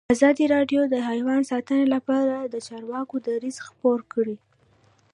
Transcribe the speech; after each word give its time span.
ازادي 0.13 0.45
راډیو 0.55 0.81
د 0.87 0.95
حیوان 1.09 1.41
ساتنه 1.51 1.85
لپاره 1.95 2.35
د 2.43 2.55
چارواکو 2.67 3.15
دریځ 3.27 3.57
خپور 3.67 3.99
کړی. 4.13 4.37